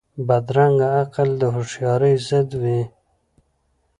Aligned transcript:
بدرنګه 0.27 0.87
عقل 1.01 1.29
د 1.41 1.43
هوښیارۍ 1.55 2.15
ضد 2.27 2.49
وي 2.61 2.81